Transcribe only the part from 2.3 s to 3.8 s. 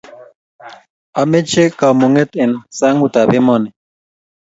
eng' sang'utab emoni.